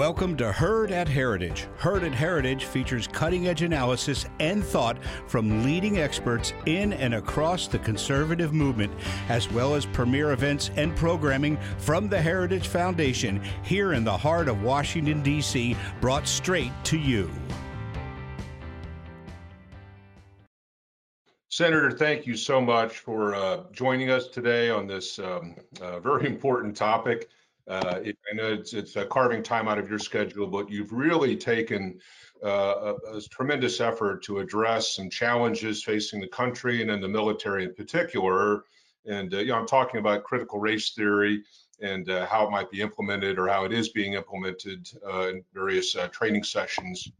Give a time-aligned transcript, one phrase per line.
[0.00, 1.68] Welcome to Heard at Heritage.
[1.76, 7.68] Heard at Heritage features cutting edge analysis and thought from leading experts in and across
[7.68, 8.94] the conservative movement,
[9.28, 14.48] as well as premier events and programming from the Heritage Foundation here in the heart
[14.48, 17.30] of Washington, D.C., brought straight to you.
[21.50, 26.26] Senator, thank you so much for uh, joining us today on this um, uh, very
[26.34, 27.28] important topic.
[27.68, 31.36] Uh, it, I know it's, it's carving time out of your schedule, but you've really
[31.36, 32.00] taken
[32.42, 37.08] uh, a, a, tremendous effort to address some challenges facing the country and in the
[37.08, 38.64] military in particular.
[39.06, 41.42] And uh, you know, I'm talking about critical race theory
[41.82, 45.44] and uh, how it might be implemented or how it is being implemented uh, in
[45.52, 47.10] various uh, training sessions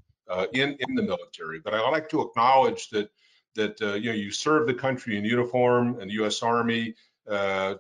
[0.53, 1.61] in in the military.
[1.61, 3.11] But I'd like to acknowledge that
[3.57, 6.43] that you know you serve the country in uniform in the U.S.
[6.43, 6.95] Army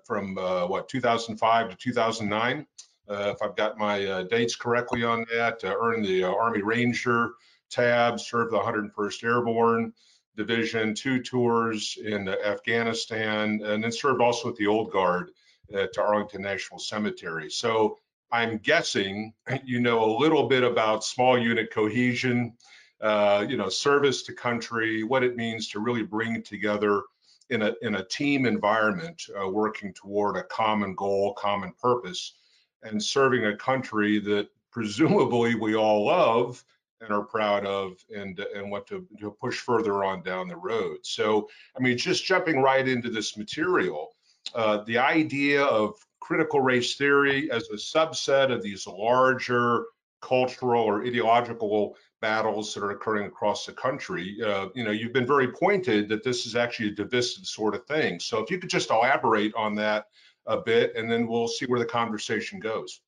[0.05, 2.67] from uh, what 2005 to 2009.
[3.09, 7.33] Uh, if I've got my dates correctly on that, earned the Army Ranger
[7.71, 9.93] tab, served the 101st Airborne
[10.37, 15.31] Division, two tours in Afghanistan, and then served also with the Old Guard
[15.75, 17.51] at Arlington National Cemetery.
[17.51, 17.99] So
[18.33, 19.33] I'm guessing
[19.65, 22.55] you know a little bit about small unit cohesion,
[23.01, 27.03] uh, you know, service to country, what it means to really bring together
[27.51, 32.35] in a, in a team environment uh, working toward a common goal, common purpose,
[32.83, 36.65] and serving a country that presumably we all love
[37.01, 40.99] and are proud of and, and want to, to push further on down the road.
[41.03, 44.11] So, I mean, just jumping right into this material,
[44.55, 49.87] uh, the idea of critical race theory as a subset of these larger
[50.21, 54.37] cultural or ideological battles that are occurring across the country.
[54.45, 57.85] Uh, you know, you've been very pointed that this is actually a divisive sort of
[57.87, 58.21] thing.
[58.21, 60.07] So if you could just elaborate on that
[60.47, 63.01] a bit, and then we'll see where the conversation goes.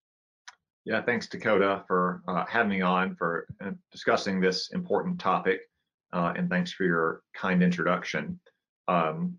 [0.85, 5.61] Yeah, thanks Dakota for uh, having me on for uh, discussing this important topic,
[6.13, 8.41] uh, and thanks for your kind introduction.
[8.89, 9.37] Um,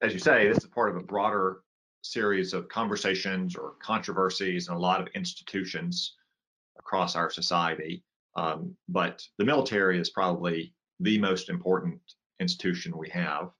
[0.00, 1.60] as you say, this is part of a broader
[2.02, 6.14] series of conversations or controversies in a lot of institutions
[6.78, 8.02] across our society.
[8.38, 12.00] Um, but the military is probably the most important
[12.40, 13.50] institution we have.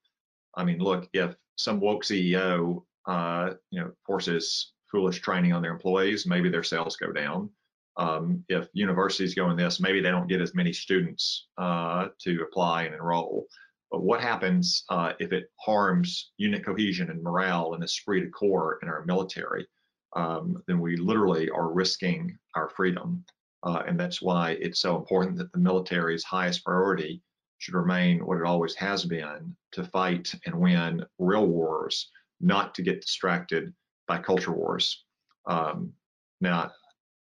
[0.54, 5.72] I mean, look, if some woke CEO, uh, you know, forces foolish training on their
[5.72, 7.50] employees, maybe their sales go down.
[7.96, 12.42] Um, if universities go in this, maybe they don't get as many students uh, to
[12.42, 13.46] apply and enroll.
[13.90, 18.78] But what happens uh, if it harms unit cohesion and morale and esprit de corps
[18.82, 19.66] in our military?
[20.14, 23.24] Um, then we literally are risking our freedom.
[23.62, 27.20] Uh, and that's why it's so important that the military's highest priority
[27.58, 32.10] should remain what it always has been to fight and win real wars,
[32.40, 33.72] not to get distracted
[34.06, 35.04] by culture wars.
[35.46, 35.92] Um,
[36.40, 36.70] now,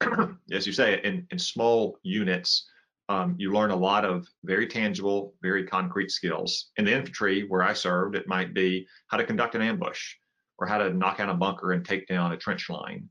[0.52, 2.70] as you say, in, in small units,
[3.10, 6.72] um, you learn a lot of very tangible, very concrete skills.
[6.76, 10.14] In the infantry, where I served, it might be how to conduct an ambush
[10.60, 13.08] or how to knock out a bunker and take down a trench line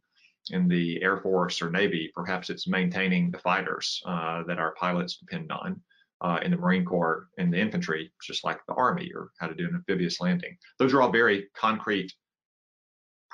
[0.51, 5.17] in the Air Force or Navy, perhaps it's maintaining the fighters uh, that our pilots
[5.17, 5.81] depend on.
[6.23, 9.55] Uh, in the Marine Corps, in the infantry, just like the Army, or how to
[9.55, 10.57] do an amphibious landing.
[10.79, 12.11] Those are all very concrete,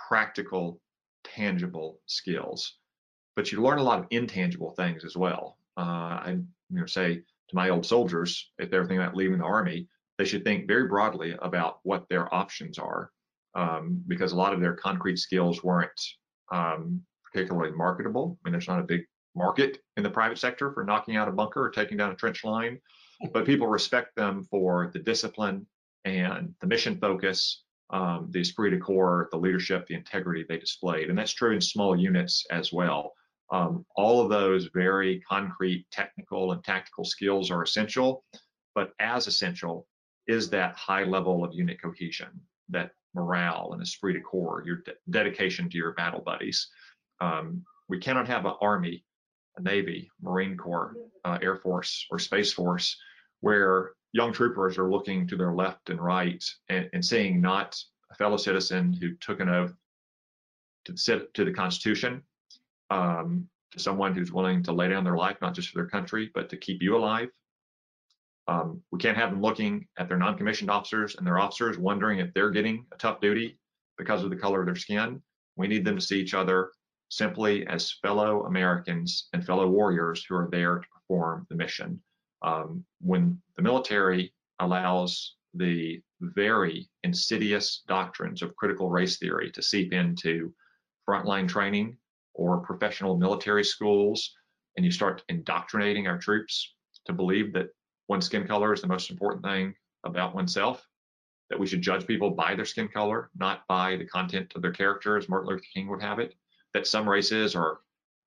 [0.08, 0.80] practical,
[1.22, 2.78] tangible skills.
[3.36, 5.58] But you learn a lot of intangible things as well.
[5.76, 6.30] Uh, I
[6.70, 9.86] you know, say to my old soldiers, if they're thinking about leaving the Army,
[10.18, 13.10] they should think very broadly about what their options are,
[13.54, 16.00] um, because a lot of their concrete skills weren't
[16.52, 18.38] um, particularly marketable.
[18.44, 19.02] I mean, there's not a big
[19.34, 22.44] market in the private sector for knocking out a bunker or taking down a trench
[22.44, 22.78] line,
[23.32, 25.66] but people respect them for the discipline
[26.04, 31.08] and the mission focus, um, the esprit de corps, the leadership, the integrity they displayed.
[31.08, 33.12] And that's true in small units as well.
[33.50, 38.24] Um, all of those very concrete technical and tactical skills are essential,
[38.74, 39.86] but as essential
[40.26, 44.94] is that high level of unit cohesion, that morale and esprit de corps, your de-
[45.10, 46.68] dedication to your battle buddies.
[47.20, 49.04] Um, we cannot have an army,
[49.56, 50.94] a navy, Marine Corps,
[51.24, 52.96] uh, Air Force, or Space Force
[53.42, 57.78] where young troopers are looking to their left and right and, and seeing not
[58.10, 59.74] a fellow citizen who took an oath
[60.84, 62.22] to, sit, to the Constitution,
[62.90, 66.30] um, to someone who's willing to lay down their life, not just for their country,
[66.34, 67.28] but to keep you alive,
[68.48, 72.32] um, we can't have them looking at their non-commissioned officers and their officers wondering if
[72.34, 73.58] they're getting a tough duty
[73.98, 75.22] because of the color of their skin.
[75.56, 76.70] We need them to see each other
[77.08, 82.00] simply as fellow Americans and fellow warriors who are there to perform the mission.
[82.42, 89.92] Um, when the military allows the very insidious doctrines of critical race theory to seep
[89.92, 90.52] into
[91.08, 91.96] frontline training,
[92.34, 94.34] or professional military schools,
[94.76, 96.74] and you start indoctrinating our troops
[97.04, 97.68] to believe that
[98.08, 100.86] one's skin color is the most important thing about oneself,
[101.50, 104.72] that we should judge people by their skin color, not by the content of their
[104.72, 106.34] character, as Martin Luther King would have it,
[106.74, 107.80] that some races are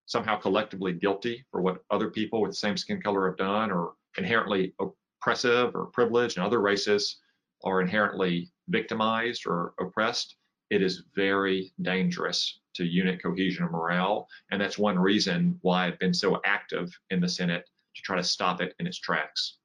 [0.05, 3.93] somehow collectively guilty for what other people with the same skin color have done, or
[4.17, 7.19] inherently oppressive or privileged, and other races
[7.63, 10.35] are inherently victimized or oppressed,
[10.69, 14.27] it is very dangerous to unit cohesion and morale.
[14.51, 18.23] And that's one reason why I've been so active in the Senate to try to
[18.23, 19.57] stop it in its tracks.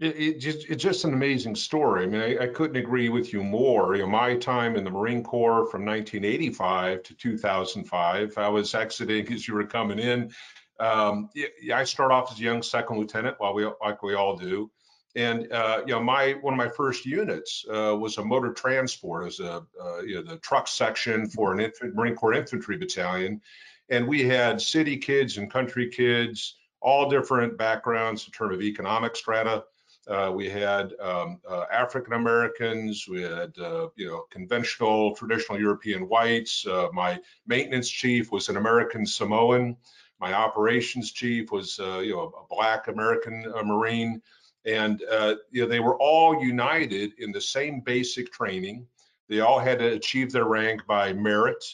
[0.00, 2.04] It, it just, it's just an amazing story.
[2.04, 3.96] I mean, I, I, couldn't agree with you more.
[3.96, 9.32] You know, my time in the Marine Corps from 1985 to 2005, I was exiting
[9.32, 10.30] as you were coming in.
[10.78, 11.30] Um,
[11.74, 14.70] I start off as a young second lieutenant, while we like we all do.
[15.16, 19.26] And uh, you know, my one of my first units uh, was a motor transport
[19.26, 23.40] as a uh, you know the truck section for an infant, Marine Corps infantry battalion,
[23.88, 29.16] and we had city kids and country kids, all different backgrounds in terms of economic
[29.16, 29.64] strata.
[30.08, 36.08] Uh, we had um, uh, African Americans, we had uh, you know conventional traditional European
[36.08, 36.66] whites.
[36.92, 39.76] my maintenance chief was an American Samoan.
[40.20, 44.22] My operations chief was you know a black American Marine
[44.68, 48.86] and uh, you know, they were all united in the same basic training.
[49.28, 51.64] They all had to achieve their rank by merit.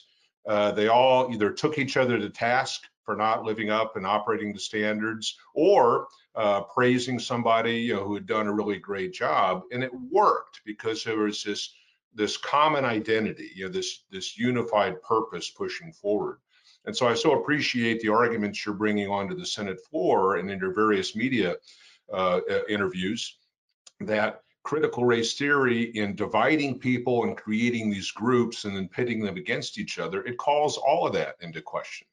[0.46, 4.52] Uh, they all either took each other to task for not living up and operating
[4.52, 9.62] the standards, or uh, praising somebody you know, who had done a really great job.
[9.72, 11.74] And it worked because there was this
[12.16, 16.38] this common identity, you know, this this unified purpose pushing forward.
[16.86, 20.58] And so I so appreciate the arguments you're bringing onto the Senate floor and in
[20.58, 21.56] your various media
[22.12, 23.38] uh, interviews
[24.00, 29.36] that critical race theory in dividing people and creating these groups and then pitting them
[29.36, 32.06] against each other, it calls all of that into question.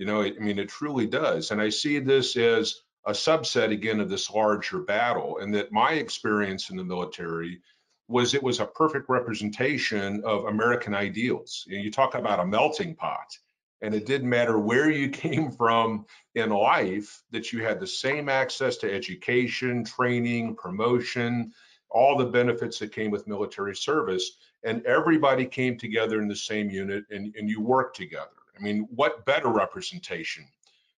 [0.00, 1.50] You know, I mean, it truly does.
[1.50, 5.36] And I see this as a subset again of this larger battle.
[5.40, 7.60] And that my experience in the military
[8.08, 11.66] was it was a perfect representation of American ideals.
[11.68, 13.36] You, know, you talk about a melting pot
[13.82, 18.30] and it didn't matter where you came from in life that you had the same
[18.30, 21.52] access to education training promotion
[21.90, 26.70] all the benefits that came with military service and everybody came together in the same
[26.70, 30.46] unit and, and you worked together i mean what better representation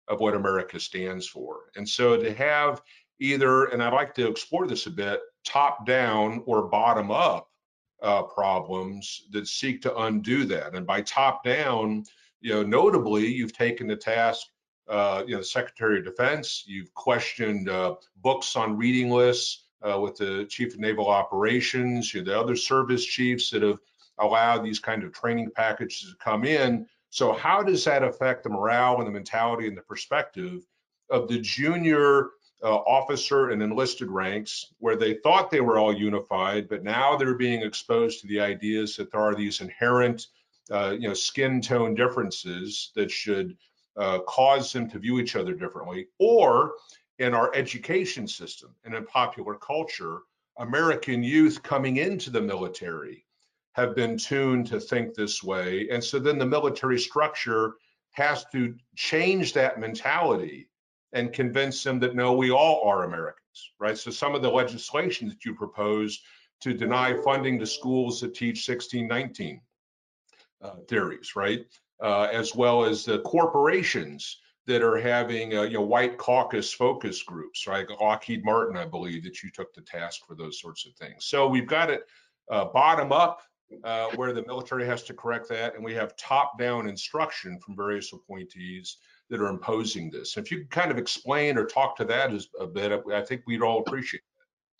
[0.07, 2.81] of what america stands for and so to have
[3.19, 7.47] either and i'd like to explore this a bit top down or bottom up
[8.01, 12.03] uh, problems that seek to undo that and by top down
[12.41, 14.47] you know, notably, you've taken the task,
[14.89, 16.63] uh, you know, the Secretary of Defense.
[16.65, 22.13] You've questioned uh, books on reading lists uh, with the Chief of Naval Operations.
[22.13, 23.77] You know, the other service chiefs that have
[24.17, 26.87] allowed these kind of training packages to come in.
[27.11, 30.65] So, how does that affect the morale and the mentality and the perspective
[31.09, 32.29] of the junior
[32.63, 37.35] uh, officer and enlisted ranks where they thought they were all unified, but now they're
[37.35, 40.27] being exposed to the ideas that there are these inherent
[40.71, 43.57] uh, you know, skin tone differences that should
[43.97, 46.75] uh, cause them to view each other differently, or
[47.19, 50.19] in our education system and in popular culture,
[50.59, 53.25] American youth coming into the military
[53.73, 55.87] have been tuned to think this way.
[55.89, 57.75] And so then the military structure
[58.11, 60.69] has to change that mentality
[61.13, 63.97] and convince them that no, we all are Americans, right?
[63.97, 66.21] So some of the legislation that you propose
[66.61, 69.61] to deny funding to schools that teach 1619
[70.61, 71.65] uh, theories, right?
[72.01, 77.23] Uh, as well as the corporations that are having, uh, you know, white caucus focus
[77.23, 77.87] groups, right?
[77.99, 81.25] Lockheed Martin, I believe, that you took the task for those sorts of things.
[81.25, 82.03] So we've got it
[82.49, 83.41] uh, bottom up,
[83.83, 87.75] uh, where the military has to correct that, and we have top down instruction from
[87.75, 88.97] various appointees
[89.29, 90.37] that are imposing this.
[90.37, 93.43] If you could kind of explain or talk to that as a bit, I think
[93.47, 94.21] we'd all appreciate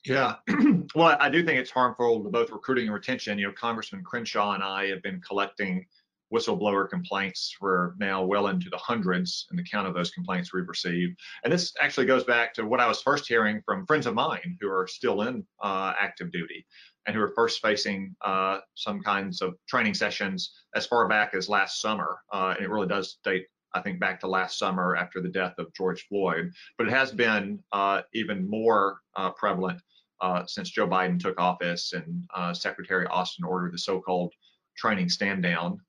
[0.05, 0.11] It.
[0.11, 0.35] yeah,
[0.95, 3.39] well, I do think it's harmful to both recruiting and retention.
[3.39, 5.85] You know, Congressman Crenshaw and I have been collecting
[6.33, 10.67] whistleblower complaints for now well into the hundreds in the count of those complaints we've
[10.67, 11.19] received.
[11.43, 14.57] And this actually goes back to what I was first hearing from friends of mine
[14.61, 16.65] who are still in uh, active duty
[17.05, 21.49] and who are first facing uh, some kinds of training sessions as far back as
[21.49, 22.19] last summer.
[22.31, 25.55] Uh, and it really does date, I think, back to last summer after the death
[25.57, 26.51] of George Floyd.
[26.77, 29.81] But it has been uh, even more uh, prevalent
[30.21, 34.33] uh, since Joe Biden took office and uh, Secretary Austin ordered the so-called
[34.77, 35.79] training stand down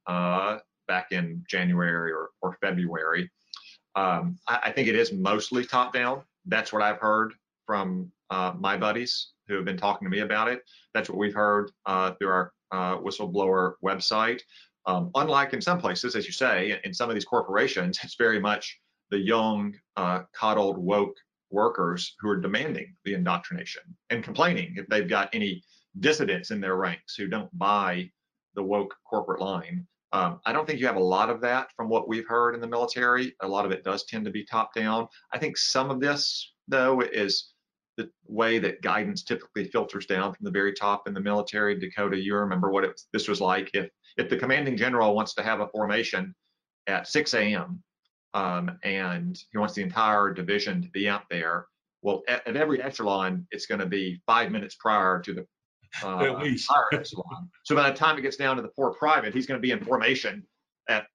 [0.88, 3.31] back in January or, or February.
[3.95, 6.23] Um, I, I, think it is mostly top down.
[6.47, 7.35] That's what I've heard
[7.66, 10.61] from uh, my buddies who have been talking to me about it.
[10.95, 14.41] That's what we've heard uh, through our uh, whistleblower website.
[14.87, 18.41] Um, unlike in some places, as you say, in some of these corporations, it's very
[18.41, 18.79] much
[19.11, 21.17] the young, uh, coddled, woke
[21.51, 25.63] workers who are demanding the indoctrination and complaining if they've got any
[26.01, 28.11] dissidents in their ranks who don't buy
[28.55, 29.87] the woke corporate line.
[30.13, 32.61] Um, I don't think you have a lot of that from what we've heard in
[32.61, 33.35] the military.
[33.41, 35.09] A lot of it does tend to be top down.
[35.33, 37.52] I think some of this, though, is
[37.97, 41.79] the way that guidance typically filters down from the very top in the military.
[41.79, 45.43] Dakota, you remember what it, this was like if if the commanding general wants to
[45.43, 46.35] have a formation
[46.87, 47.83] at 6 a.m.
[48.35, 51.67] Um, and he wants the entire division to be out there.
[52.03, 55.47] Well, at, at every echelon, it's going to be five minutes prior to the
[56.03, 56.71] uh, At least.
[56.93, 57.51] echelon.
[57.65, 59.71] So by the time it gets down to the poor private, he's going to be
[59.71, 60.43] in formation
[60.89, 61.07] at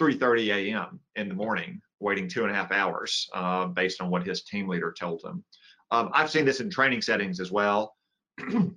[0.00, 1.00] 3:30 a.m.
[1.16, 4.68] in the morning, waiting two and a half hours uh, based on what his team
[4.68, 5.44] leader told him.
[5.90, 7.94] Um, I've seen this in training settings as well.
[8.38, 8.76] you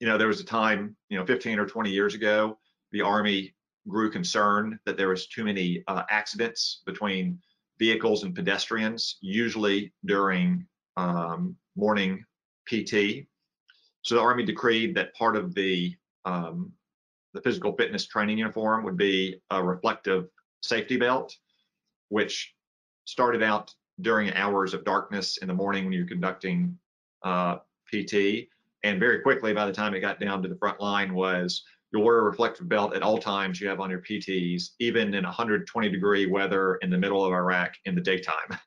[0.00, 2.58] know, there was a time, you know, 15 or 20 years ago,
[2.90, 3.54] the Army
[3.88, 7.38] grew concerned that there was too many uh, accidents between
[7.78, 12.24] vehicles and pedestrians, usually during um, morning
[12.66, 13.26] PT.
[14.02, 15.94] So the Army decreed that part of the
[16.24, 16.72] um,
[17.34, 20.28] the physical fitness training uniform would be a reflective
[20.62, 21.34] safety belt,
[22.10, 22.54] which
[23.04, 26.76] started out during hours of darkness in the morning when you're conducting
[27.22, 27.56] uh,
[27.92, 28.48] PT,
[28.84, 32.04] and very quickly by the time it got down to the front line was you'll
[32.04, 35.88] wear a reflective belt at all times you have on your PTs, even in 120
[35.90, 38.48] degree weather in the middle of Iraq in the daytime.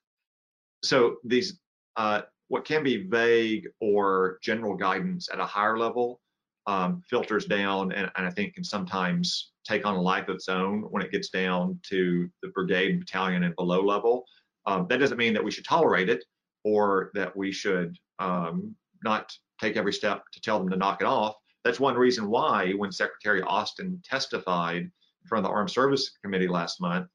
[0.83, 1.59] So these
[1.95, 6.21] uh, what can be vague or general guidance at a higher level
[6.67, 10.49] um, filters down and, and, I think can sometimes take on a life of its
[10.49, 14.25] own when it gets down to the brigade, battalion, and below level.
[14.67, 16.23] Um, that doesn't mean that we should tolerate it
[16.63, 19.31] or that we should um, not
[19.61, 21.35] take every step to tell them to knock it off.
[21.63, 26.47] That's one reason why when Secretary Austin testified in front of the Armed Service Committee
[26.47, 27.07] last month,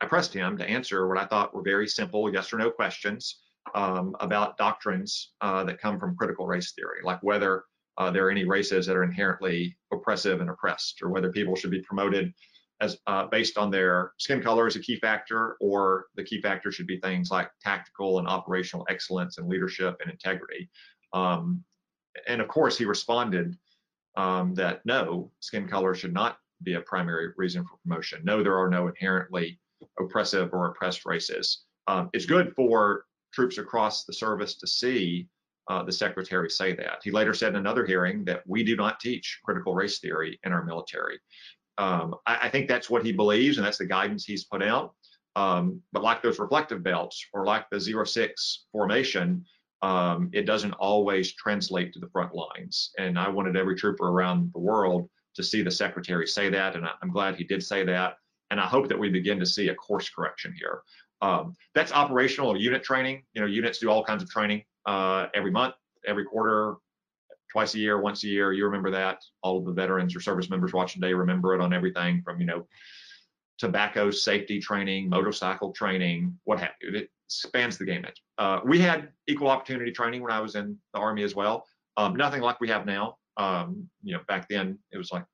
[0.00, 3.40] I pressed him to answer what I thought were very simple yes or no questions
[3.74, 7.64] um, about doctrines uh, that come from critical race theory, like whether
[7.98, 11.70] uh, there are any races that are inherently oppressive and oppressed, or whether people should
[11.70, 12.32] be promoted
[12.82, 16.70] as uh, based on their skin color as a key factor, or the key factor
[16.70, 20.68] should be things like tactical and operational excellence and leadership and integrity.
[21.14, 21.64] Um,
[22.28, 23.56] and of course, he responded
[24.16, 28.20] um, that no, skin color should not be a primary reason for promotion.
[28.24, 29.58] No, there are no inherently
[29.98, 31.64] oppressive or oppressed races.
[31.86, 35.28] Um, it's good for troops across the service to see
[35.70, 37.00] uh, the secretary say that.
[37.02, 40.52] He later said in another hearing that we do not teach critical race theory in
[40.52, 41.18] our military.
[41.78, 44.94] Um, I, I, think that's what he believes, and that's the guidance he's put out.
[45.36, 49.44] Um, but like those reflective belts or like the zero six formation,
[49.80, 52.90] um, it doesn't always translate to the front lines.
[52.98, 56.86] And I wanted every trooper around the world to see the secretary say that, and
[57.02, 58.16] I'm glad he did say that.
[58.50, 60.82] And I hope that we begin to see a course correction here.
[61.22, 63.22] Um, that's operational unit training.
[63.32, 65.74] You know, units do all kinds of training uh, every month,
[66.06, 66.74] every quarter,
[67.52, 68.52] twice a year, once a year.
[68.52, 69.22] You remember that.
[69.42, 72.46] All of the veterans or service members watching today remember it on everything from, you
[72.46, 72.66] know,
[73.58, 76.96] tobacco safety training, motorcycle training, what have you.
[76.96, 78.18] It spans the gamut.
[78.38, 81.66] Uh, we had equal opportunity training when I was in the Army as well.
[81.96, 83.18] Um, nothing like we have now.
[83.36, 85.24] Um, you know, back then it was like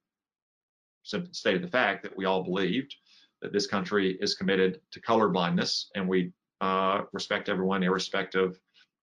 [1.33, 2.95] stated the fact that we all believed
[3.41, 8.59] that this country is committed to color blindness and we uh, respect everyone irrespective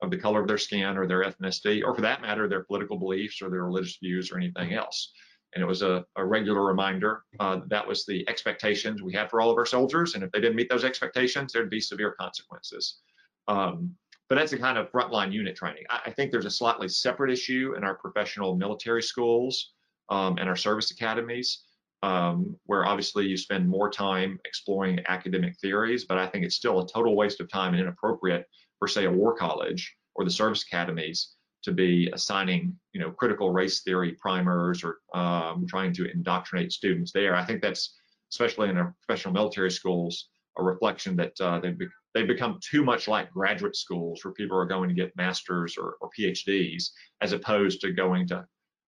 [0.05, 2.97] of the color of their skin or their ethnicity, or for that matter, their political
[2.97, 5.11] beliefs or their religious views or anything else.
[5.53, 9.39] And it was a, a regular reminder uh, that, was the expectations we had for
[9.39, 10.15] all of our soldiers.
[10.15, 12.99] And if they didn't meet those expectations, there'd be severe consequences.
[13.47, 13.95] Um,
[14.27, 15.83] but that's the kind of frontline unit training.
[15.89, 19.73] I, I, think there's a slightly separate issue in our professional military schools
[20.09, 21.63] um, and our service academies
[22.03, 26.79] um, where obviously you spend more time exploring academic theories, but I think it's still
[26.79, 28.45] a total waste of time and inappropriate
[28.85, 33.51] for, say, a war college or the service academies to be assigning, you know, critical
[33.51, 37.35] race theory primers or um, trying to indoctrinate students there.
[37.35, 37.95] I think that's,
[38.31, 42.83] especially in our professional military schools, a reflection that uh, they've, be- they've become too
[42.83, 47.31] much like graduate schools where people are going to get masters or, or PhDs as
[47.31, 48.45] opposed to going to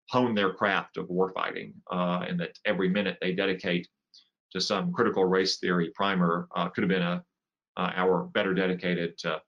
[0.10, 3.88] hone their craft of warfighting, uh, and that every minute they dedicate
[4.52, 7.24] to some critical race theory primer uh, could have been a
[7.78, 9.42] uh, hour better dedicated to,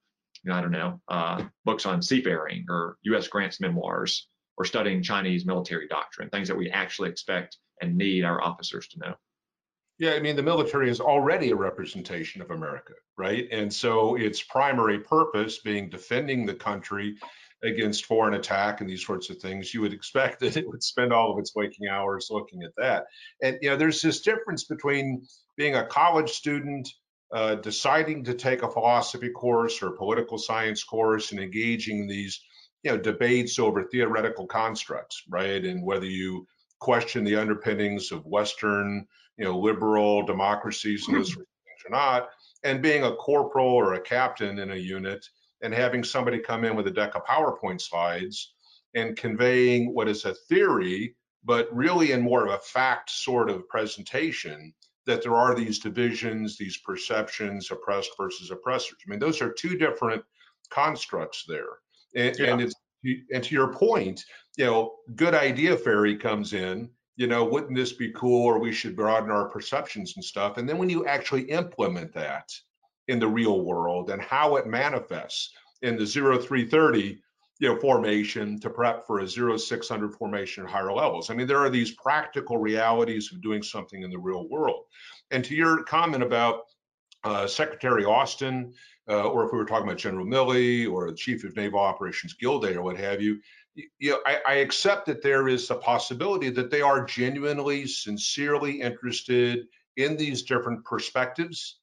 [0.49, 3.27] I don't know, uh, books on seafaring or U.S.
[3.27, 4.27] Grant's memoirs
[4.57, 8.99] or studying Chinese military doctrine, things that we actually expect and need our officers to
[8.99, 9.15] know.
[9.99, 13.47] Yeah, I mean, the military is already a representation of America, right?
[13.51, 17.17] And so its primary purpose being defending the country
[17.63, 21.11] against foreign attack and these sorts of things, you would expect that it would spend
[21.11, 23.07] all of its waking hours looking at that.
[23.43, 25.25] And you know, there's this difference between
[25.57, 26.87] being a college student,
[27.31, 32.07] uh, deciding to take a philosophy course or a political science course and engaging in
[32.07, 32.41] these,
[32.83, 35.63] you know, debates over theoretical constructs, right?
[35.63, 36.47] And whether you
[36.79, 39.05] question the underpinnings of Western,
[39.37, 41.45] you know, liberal democracies and those things
[41.85, 42.29] or not,
[42.63, 45.25] and being a corporal or a captain in a unit
[45.61, 48.53] and having somebody come in with a deck of PowerPoint slides
[48.95, 53.67] and conveying what is a theory, but really in more of a fact sort of
[53.67, 54.73] presentation
[55.09, 58.97] that there are these divisions, these perceptions, oppressed versus oppressors.
[59.05, 60.23] I mean, those are two different
[60.69, 61.79] constructs there.
[62.15, 62.51] And, yeah.
[62.51, 62.75] and it's
[63.33, 64.23] and to your point,
[64.57, 68.73] you know, good idea fairy comes in, you know, wouldn't this be cool or we
[68.73, 70.57] should broaden our perceptions and stuff.
[70.57, 72.49] And then when you actually implement that,
[73.09, 75.51] in the real world and how it manifests
[75.81, 77.19] in the 0330
[77.59, 81.29] you know formation to prep for a 0600 formation at higher levels.
[81.29, 84.85] I mean there are these practical realities of doing something in the real world.
[85.31, 86.63] And to your comment about
[87.23, 88.73] uh, secretary austin
[89.09, 92.33] uh, or if we were talking about general milley or the chief of naval operations
[92.33, 93.39] gilday or what have you
[93.97, 98.81] you know, I, I accept that there is a possibility that they are genuinely sincerely
[98.81, 101.79] interested in these different perspectives.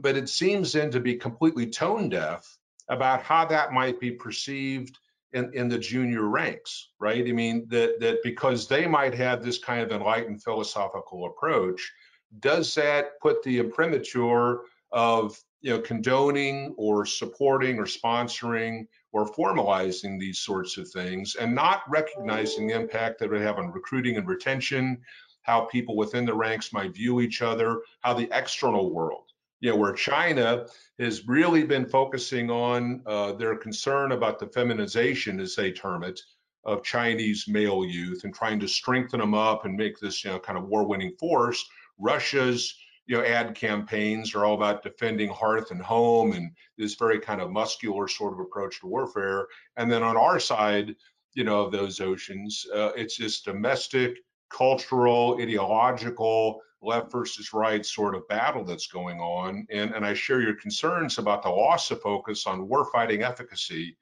[0.00, 4.98] But it seems then to be completely tone deaf about how that might be perceived
[5.34, 7.26] in, in the junior ranks, right?
[7.26, 11.92] I mean, that, that because they might have this kind of enlightened philosophical approach,
[12.40, 14.60] does that put the imprimatur
[14.92, 21.54] of you know condoning or supporting or sponsoring or formalizing these sorts of things and
[21.54, 25.00] not recognizing the impact that it would have on recruiting and retention,
[25.42, 29.30] how people within the ranks might view each other, how the external world
[29.64, 30.66] you know, where China
[30.98, 36.20] has really been focusing on uh, their concern about the feminization, as they term it,
[36.64, 40.38] of Chinese male youth and trying to strengthen them up and make this, you know,
[40.38, 41.64] kind of war-winning force.
[41.98, 47.18] Russia's, you know, ad campaigns are all about defending hearth and home and this very
[47.18, 49.46] kind of muscular sort of approach to warfare.
[49.78, 50.94] And then on our side,
[51.32, 54.18] you know, of those oceans, uh, it's this domestic,
[54.50, 59.66] cultural, ideological, left versus right sort of battle that's going on.
[59.70, 63.96] And, and I share your concerns about the loss of focus on warfighting efficacy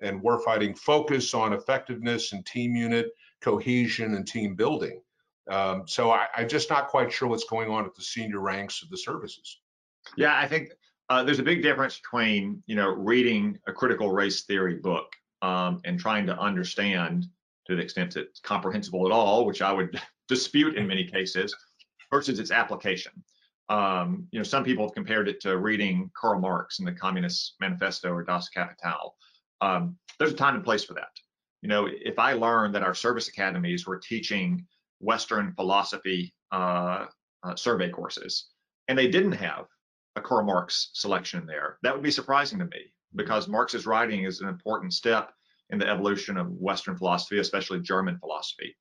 [0.00, 5.00] and warfighting focus on effectiveness and team unit cohesion and team building.
[5.50, 8.82] Um, so I, am just not quite sure what's going on at the senior ranks
[8.82, 9.60] of the services.
[10.16, 10.70] Yeah, I think
[11.08, 15.10] uh, there's a big difference between you know reading a critical race theory book
[15.42, 17.26] um, and trying to understand
[17.66, 21.54] to the extent that it's comprehensible at all, which I would dispute in many cases,
[22.10, 23.12] versus its application.
[23.68, 27.54] Um, you know, some people have compared it to reading Karl Marx in the Communist
[27.60, 29.14] Manifesto or Das Kapital.
[29.60, 31.10] Um, there's a time and place for that.
[31.62, 34.66] You know, if I learned that our service academies were teaching
[35.00, 37.06] Western philosophy uh,
[37.42, 38.46] uh, survey courses,
[38.88, 39.66] and they didn't have
[40.16, 44.40] a Karl Marx selection there, that would be surprising to me because Marx's writing is
[44.40, 45.32] an important step
[45.70, 48.74] in the evolution of Western philosophy, especially German philosophy.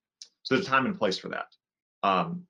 [0.43, 1.47] So there's a time and place for that.
[2.03, 2.43] Um,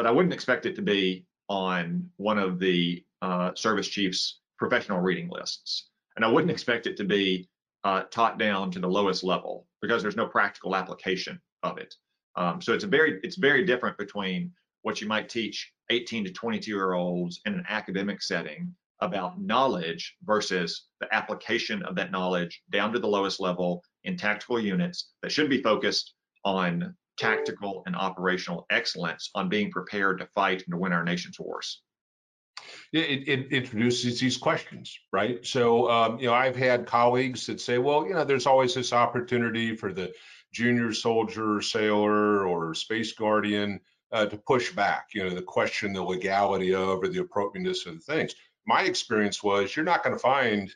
[0.00, 4.98] but I wouldn't expect it to be on one of the uh, service chief's professional
[5.00, 5.90] reading lists.
[6.16, 7.50] And I wouldn't expect it to be
[7.84, 11.94] uh, taught down to the lowest level because there's no practical application of it.
[12.36, 16.70] Um, so it's very it's very different between what you might teach 18 to 22
[16.70, 22.90] year olds in an academic setting about knowledge versus the application of that knowledge down
[22.94, 26.14] to the lowest level in tactical units that should be focused
[26.46, 31.38] on tactical and operational excellence on being prepared to fight and to win our nation's
[31.38, 31.82] wars.
[32.92, 35.44] It, it, introduces these questions, right?
[35.46, 38.92] So, um, you know, I've had colleagues that say, well, you know, there's always this
[38.92, 40.12] opportunity for the
[40.52, 43.80] junior soldier, sailor, or space guardian
[44.12, 48.02] uh, to push back, you know, the question the legality of or the appropriateness of
[48.02, 48.34] things.
[48.66, 50.74] My experience was you're not going to find,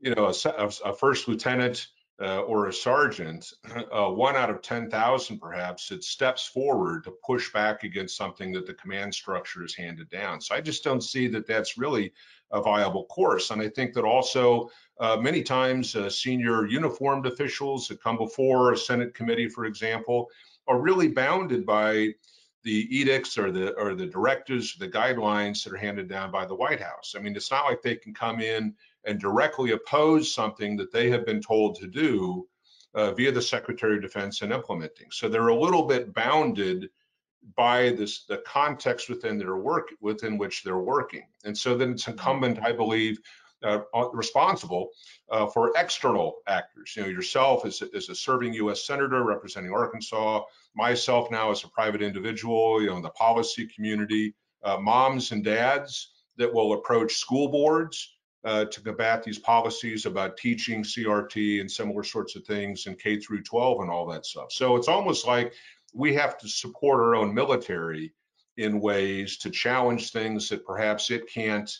[0.00, 1.86] you know, a, a first lieutenant
[2.20, 3.52] uh, or a sergeant,
[3.92, 8.66] uh, one out of 10,000 perhaps, it steps forward to push back against something that
[8.66, 10.40] the command structure has handed down.
[10.40, 12.12] So I just don't see that that's really
[12.52, 13.50] a viable course.
[13.50, 18.72] And I think that also uh, many times uh, senior uniformed officials that come before
[18.72, 20.28] a Senate committee, for example,
[20.68, 22.14] are really bounded by
[22.62, 26.54] the edicts or the or the directives, the guidelines that are handed down by the
[26.54, 27.14] White House.
[27.16, 28.74] I mean, it's not like they can come in
[29.06, 32.46] and directly oppose something that they have been told to do
[32.94, 35.06] uh, via the Secretary of Defense and implementing.
[35.10, 36.90] So they're a little bit bounded
[37.56, 41.26] by this the context within their work within which they're working.
[41.44, 43.18] And so then it's incumbent, I believe,
[43.62, 43.80] uh,
[44.12, 44.90] responsible
[45.30, 46.94] uh, for external actors.
[46.96, 48.86] You know, yourself as, as a serving U.S.
[48.86, 50.42] senator representing Arkansas,
[50.74, 55.44] myself now as a private individual, you know, in the policy community, uh, moms and
[55.44, 61.70] dads that will approach school boards uh, to combat these policies about teaching CRT and
[61.70, 64.52] similar sorts of things in K through 12 and all that stuff.
[64.52, 65.52] So it's almost like
[65.94, 68.12] we have to support our own military
[68.56, 71.70] in ways to challenge things that perhaps it can't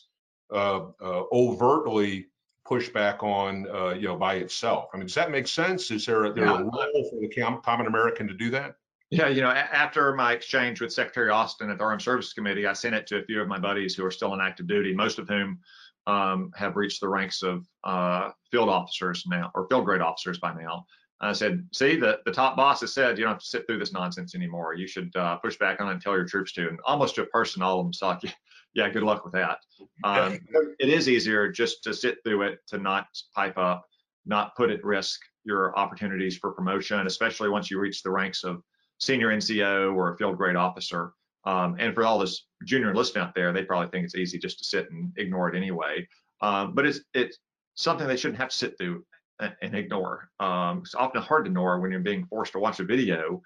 [0.52, 2.26] uh, uh, overtly
[2.64, 4.88] push back on, uh, you know, by itself.
[4.92, 5.90] I mean, does that make sense?
[5.90, 6.58] Is there, a, there yeah.
[6.58, 8.76] a role for the common American to do that?
[9.10, 12.72] Yeah, you know, after my exchange with Secretary Austin at the Armed Services Committee, I
[12.72, 15.20] sent it to a few of my buddies who are still in active duty, most
[15.20, 15.60] of whom
[16.06, 20.54] um, have reached the ranks of uh, field officers now, or field grade officers by
[20.54, 20.86] now.
[21.20, 23.78] I said, see, the, the top boss has said you don't have to sit through
[23.78, 24.74] this nonsense anymore.
[24.74, 26.68] You should uh, push back on it and tell your troops to.
[26.68, 28.30] And almost to a person, all of them yeah,
[28.74, 29.58] yeah good luck with that.
[30.04, 30.38] Um,
[30.78, 33.86] it is easier just to sit through it, to not pipe up,
[34.26, 38.62] not put at risk your opportunities for promotion, especially once you reach the ranks of
[38.98, 41.12] senior NCO or a field grade officer.
[41.46, 44.58] Um, and for all this junior enlistment out there, they probably think it's easy just
[44.58, 46.06] to sit and ignore it anyway.
[46.42, 47.38] Um, but it's it's
[47.74, 49.04] something they shouldn't have to sit through
[49.38, 50.30] and ignore.
[50.40, 53.42] Um, it's often hard to ignore when you're being forced to watch a video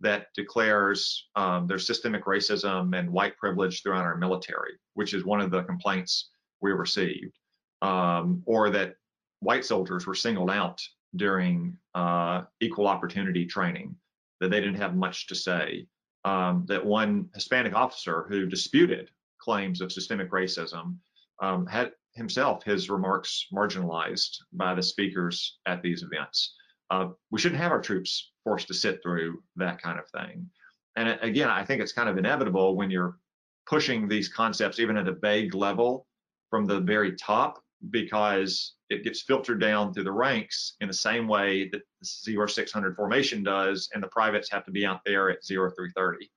[0.00, 5.40] that declares um, there's systemic racism and white privilege throughout our military, which is one
[5.40, 7.38] of the complaints we received,
[7.82, 8.94] um, or that
[9.40, 10.80] white soldiers were singled out
[11.14, 13.94] during uh, equal opportunity training,
[14.40, 15.86] that they didn't have much to say,
[16.24, 19.10] um, that one Hispanic officer who disputed
[19.40, 20.96] claims of systemic racism
[21.42, 26.54] um, had himself his remarks marginalized by the speakers at these events.
[26.90, 30.48] Uh, we shouldn't have our troops forced to sit through that kind of thing.
[30.96, 33.18] And again, I think it's kind of inevitable when you're
[33.66, 36.06] pushing these concepts even at a vague level
[36.50, 41.26] from the very top because it gets filtered down through the ranks in the same
[41.26, 45.44] way that the 0600 formation does and the privates have to be out there at
[45.44, 46.30] 0330.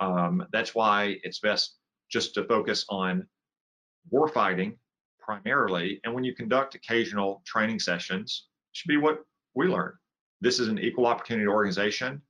[0.00, 1.76] Um, that's why it's best
[2.10, 3.26] just to focus on
[4.12, 4.76] warfighting
[5.18, 6.00] primarily.
[6.04, 9.94] And when you conduct occasional training sessions, should be what we learn.
[10.40, 12.22] This is an equal opportunity organization.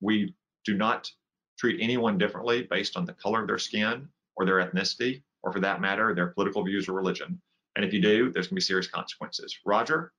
[0.00, 0.34] We
[0.64, 1.10] do not
[1.58, 5.60] treat anyone differently based on the color of their skin or their ethnicity, or for
[5.60, 7.40] that matter, their political views or religion.
[7.76, 9.56] And if you do, there's going to be serious consequences.
[9.64, 10.12] Roger,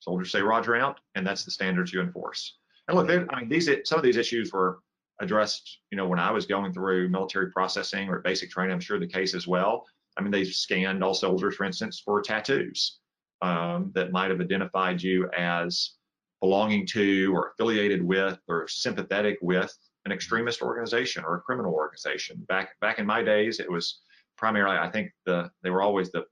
[0.00, 2.56] soldiers say Roger out, and that's the standards you enforce.
[2.88, 4.80] And look, I mean, these some of these issues were
[5.20, 8.72] addressed, you know, when I was going through military processing or basic training.
[8.72, 9.86] I'm sure the case as well.
[10.16, 12.98] I mean, they scanned all soldiers, for instance, for tattoos
[13.42, 15.92] um, that might have identified you as
[16.40, 22.44] belonging to or affiliated with or sympathetic with an extremist organization or a criminal organization.
[22.48, 24.00] Back back in my days, it was
[24.36, 26.24] primarily, I think the they were always the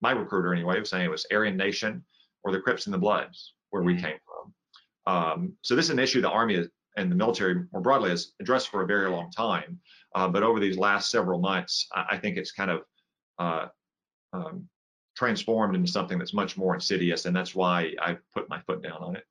[0.00, 2.04] my recruiter anyway was saying it was Aryan Nation
[2.42, 4.06] or the Crips and the Bloods where we mm-hmm.
[4.06, 5.14] came from.
[5.14, 8.68] Um, so this is an issue the Army and the military more broadly has addressed
[8.68, 9.78] for a very long time.
[10.14, 12.80] Uh, but over these last several months, I, I think it's kind of
[13.38, 13.66] uh,
[14.32, 14.68] um,
[15.16, 19.02] transformed into something that's much more insidious, and that's why I put my foot down
[19.02, 19.24] on it.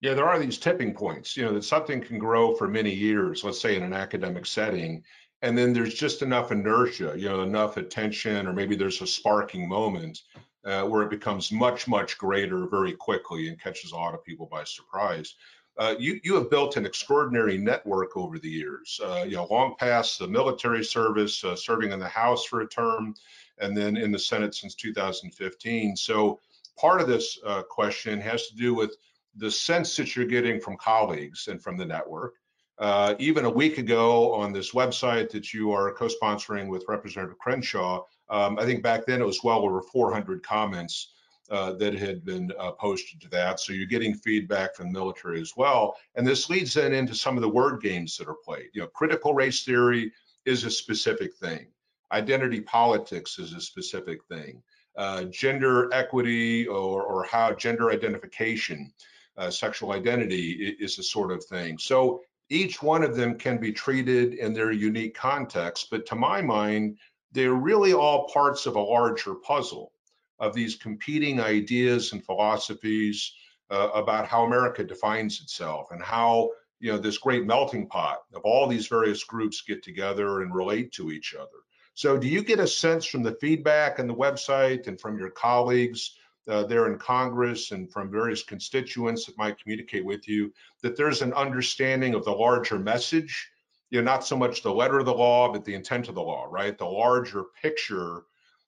[0.00, 3.42] Yeah, there are these tipping points, you know, that something can grow for many years,
[3.42, 5.02] let's say in an academic setting,
[5.42, 9.68] and then there's just enough inertia, you know, enough attention, or maybe there's a sparking
[9.68, 10.22] moment
[10.64, 14.46] uh, where it becomes much, much greater very quickly and catches a lot of people
[14.46, 15.34] by surprise.
[15.78, 19.76] Uh, you, you have built an extraordinary network over the years, uh, you know, long
[19.78, 23.14] past the military service, uh, serving in the House for a term,
[23.58, 25.96] and then in the Senate since 2015.
[25.96, 26.40] So
[26.76, 28.96] part of this uh, question has to do with
[29.36, 32.34] the sense that you're getting from colleagues and from the network.
[32.78, 38.04] Uh, even a week ago on this website that you are co-sponsoring with Representative Crenshaw,
[38.30, 41.12] um, I think back then it was well over 400 comments
[41.50, 43.58] uh, that had been uh, posted to that.
[43.58, 45.96] So you're getting feedback from the military as well.
[46.14, 48.68] And this leads then into some of the word games that are played.
[48.74, 50.12] You know, critical race theory
[50.44, 51.66] is a specific thing.
[52.12, 54.62] Identity politics is a specific thing.
[54.96, 58.92] Uh, gender equity or, or how gender identification,
[59.36, 61.78] uh, sexual identity is a sort of thing.
[61.78, 66.40] So each one of them can be treated in their unique context, but to my
[66.40, 66.98] mind,
[67.32, 69.92] they're really all parts of a larger puzzle
[70.38, 73.32] of these competing ideas and philosophies
[73.70, 78.42] uh, about how America defines itself and how you know this great melting pot of
[78.44, 81.48] all these various groups get together and relate to each other.
[81.94, 85.30] So, do you get a sense from the feedback on the website and from your
[85.30, 86.17] colleagues
[86.48, 91.22] uh, there in Congress and from various constituents that might communicate with you that there's
[91.22, 93.50] an understanding of the larger message?
[93.90, 96.22] You know, not so much the letter of the law, but the intent of the
[96.22, 96.76] law, right?
[96.76, 98.24] The larger picture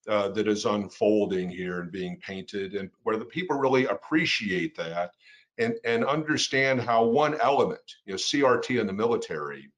[0.08, 5.12] uh, that is unfolding here and being painted, and where the people really appreciate that
[5.58, 9.70] and, and understand how one element, you know, CRT in the military,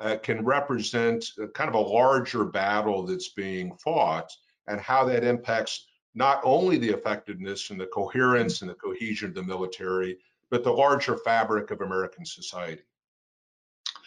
[0.00, 4.30] uh, can represent kind of a larger battle that's being fought
[4.68, 9.34] and how that impacts not only the effectiveness and the coherence and the cohesion of
[9.34, 10.18] the military,
[10.50, 12.82] but the larger fabric of American society.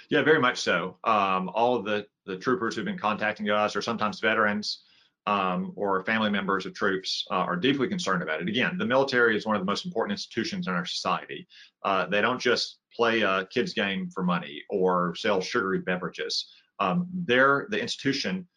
[0.10, 0.98] Yeah, very much so.
[1.06, 4.84] Um, all of the, the troopers who've been contacting us, are sometimes veterans
[5.26, 8.50] um, or family members of troops, uh, are deeply concerned about it.
[8.50, 11.48] Again, the military is one of the most important institutions in our society.
[11.86, 16.52] Uh, they don't just play a kids game for money or sell sugary beverages.
[16.80, 18.48] Um, they're the institution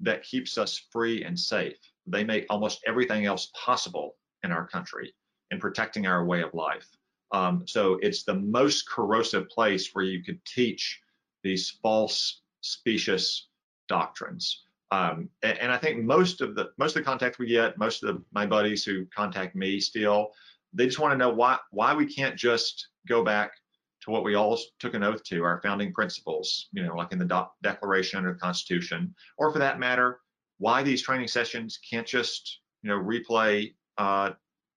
[0.00, 1.78] that keeps us free and safe.
[2.10, 5.14] They make almost everything else possible in our country
[5.50, 6.86] in protecting our way of life.
[7.32, 11.00] Um, so it's the most corrosive place where you could teach
[11.42, 13.48] these false, specious
[13.88, 14.64] doctrines.
[14.90, 18.02] Um, and, and, I think most of the most of the contact we get, most
[18.02, 20.30] of the, my buddies who contact me still,
[20.72, 23.52] they just want to know why why we can't just go back
[24.00, 27.18] to what we all took an oath to, our founding principles, you know, like in
[27.18, 30.20] the Declaration or the Constitution, or for that matter,
[30.58, 34.30] why these training sessions can't just, you know, replay uh,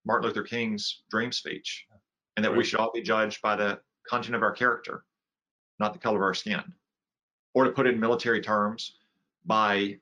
[0.06, 1.86] Martin Luther King's dream speech,
[2.36, 2.58] and that right.
[2.58, 5.04] we should all be judged by the content of our character,
[5.80, 6.62] not the color of our skin.
[7.54, 8.98] Or to put it in military terms,
[9.46, 9.98] by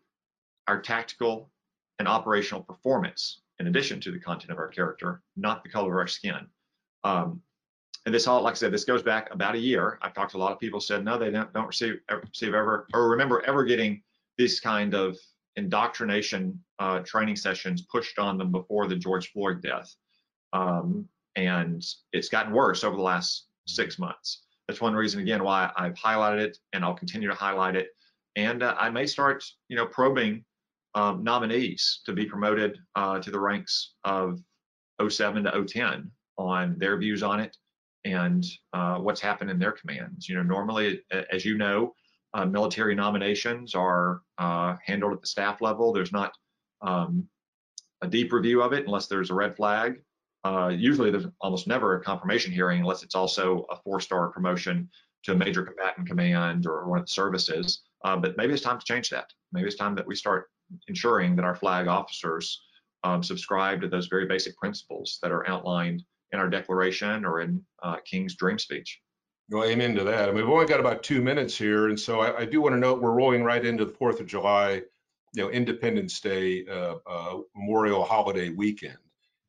[0.67, 1.49] our tactical
[1.97, 5.97] and operational performance, in addition to the content of our character, not the color of
[5.97, 6.47] our skin.
[7.03, 7.41] Um,
[8.05, 9.99] and this all, like I said, this goes back about a year.
[10.01, 12.87] I've talked to a lot of people said no, they don't, don't receive, receive ever
[12.93, 14.01] or remember ever getting
[14.37, 15.17] this kind of
[15.55, 19.93] indoctrination uh, training sessions pushed on them before the George Floyd death.
[20.53, 21.83] Um, and
[22.13, 24.43] it's gotten worse over the last six months.
[24.67, 27.89] That's one reason, again, why I've highlighted it and I'll continue to highlight it.
[28.35, 30.43] And uh, I may start, you know, probing
[30.95, 34.39] um, nominees to be promoted uh, to the ranks of
[35.07, 37.55] 07 to 010 on their views on it
[38.05, 40.29] and uh, what's happened in their commands.
[40.29, 41.93] You know, normally, as you know,
[42.33, 45.91] uh, military nominations are uh, handled at the staff level.
[45.91, 46.31] There's not
[46.81, 47.27] um,
[48.01, 50.01] a deep review of it unless there's a red flag.
[50.45, 54.89] Uh, usually, there's almost never a confirmation hearing unless it's also a four-star promotion
[55.23, 57.81] to a major combatant command or one of the services.
[58.05, 59.25] Uh, but maybe it's time to change that.
[59.51, 60.47] Maybe it's time that we start
[60.87, 62.61] ensuring that our flag officers
[63.03, 67.61] um, subscribe to those very basic principles that are outlined in our declaration or in
[67.83, 69.01] uh, King's dream speech.
[69.51, 70.29] Well, amen to that.
[70.29, 72.73] I mean, we've only got about two minutes here, and so I, I do want
[72.73, 74.83] to note we're rolling right into the Fourth of July,
[75.33, 78.99] you know, Independence Day, uh, uh, Memorial Holiday weekend,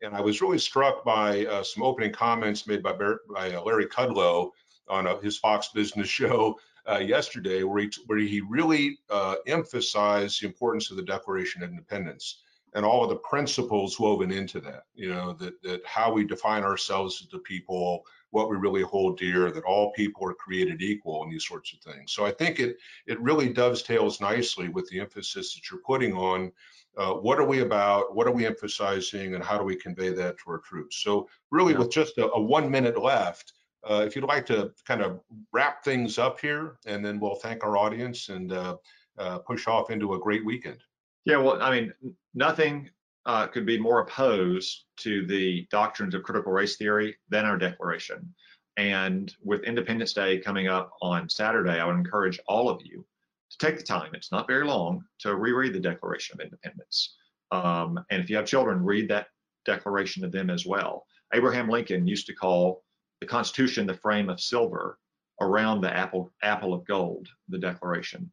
[0.01, 3.87] and I was really struck by uh, some opening comments made by, by uh, Larry
[3.87, 4.53] Kudlow
[4.89, 6.59] on uh, his Fox Business show
[6.91, 8.99] uh, yesterday, where he where he really
[9.47, 12.41] emphasized the importance of the Declaration of Independence
[12.75, 14.85] and all of the principles woven into that.
[14.95, 19.19] You know, that, that how we define ourselves as the people, what we really hold
[19.19, 22.13] dear, that all people are created equal, and these sorts of things.
[22.13, 26.53] So I think it it really dovetails nicely with the emphasis that you're putting on
[26.97, 30.37] uh, what are we about, what are we emphasizing, and how do we convey that
[30.39, 31.03] to our troops.
[31.03, 31.79] So really, yeah.
[31.81, 33.53] with just a, a, one minute left.
[33.89, 35.21] Uh, if you'd like to kind of
[35.53, 38.77] wrap things up here, and then we'll thank our audience and uh,
[39.19, 40.79] uh push off into a great weekend.
[41.25, 41.93] Yeah, well, I mean,
[42.35, 42.91] nothing
[43.27, 48.35] uh, could be more opposed to the doctrines of critical race theory than our declaration.
[48.77, 53.05] And with Independence Day coming up on Saturday, I would encourage all of you
[53.51, 57.17] to take the time, it's not very long, to reread the Declaration of Independence.
[57.51, 59.27] Um, and if you have children, read that
[59.67, 61.05] declaration to them as well.
[61.35, 62.85] Abraham Lincoln used to call
[63.21, 64.99] the Constitution the frame of silver
[65.41, 68.31] around the apple, apple of gold, the Declaration.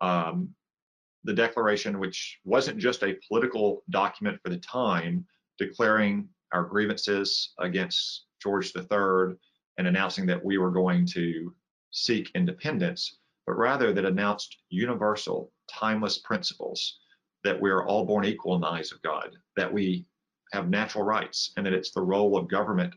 [0.00, 0.54] Um,
[1.24, 5.26] the Declaration, which wasn't just a political document for the time,
[5.58, 9.36] declaring our grievances against George III
[9.78, 11.52] and announcing that we were going to
[11.90, 16.98] seek independence, but rather that announced universal, timeless principles
[17.42, 20.06] that we are all born equal in the eyes of God, that we
[20.52, 22.94] have natural rights, and that it's the role of government,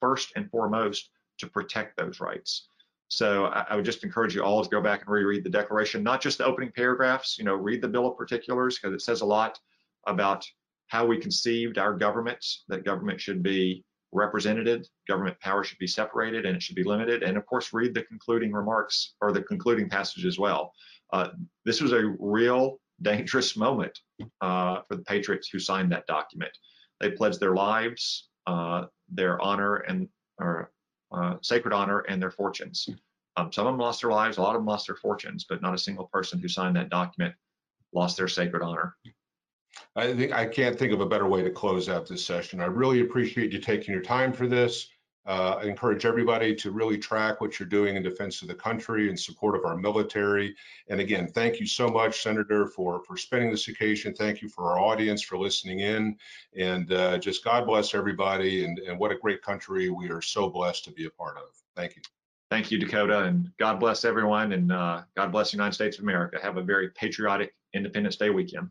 [0.00, 2.68] first and foremost, to protect those rights.
[3.10, 6.02] So I, I, would just encourage you all to go back and reread the Declaration,
[6.02, 9.20] not just the opening paragraphs, you know, read the Bill of Particulars because it says
[9.20, 9.58] a lot
[10.06, 10.46] about
[10.86, 16.46] how we conceived our government, that government should be represented, government power should be separated,
[16.46, 17.24] and it should be limited.
[17.24, 20.72] And of course, read the concluding remarks or the concluding passage as well.
[21.12, 21.30] Uh,
[21.64, 23.98] this was a real dangerous moment
[24.40, 26.52] uh, for the patriots who signed that document.
[27.00, 30.70] They pledged their lives, uh, their honor, and or
[31.12, 32.88] uh, sacred honor and their fortunes.
[33.36, 35.62] Um, some of them lost their lives, a lot of them lost their fortunes, but
[35.62, 37.34] not a single person who signed that document
[37.92, 38.96] lost their sacred honor.
[39.96, 42.60] I think I can't think of a better way to close out this session.
[42.60, 44.88] I really appreciate you taking your time for this.
[45.26, 49.10] Uh, I encourage everybody to really track what you're doing in defense of the country
[49.10, 50.56] in support of our military.
[50.88, 54.14] And again, thank you so much, Senator, for, for spending this occasion.
[54.14, 56.16] Thank you for our audience for listening in.
[56.56, 58.64] And uh, just God bless everybody.
[58.64, 61.44] And, and what a great country we are so blessed to be a part of.
[61.76, 62.02] Thank you.
[62.50, 63.24] Thank you, Dakota.
[63.24, 64.52] And God bless everyone.
[64.52, 66.38] And uh, God bless the United States of America.
[66.42, 68.70] Have a very patriotic Independence Day weekend.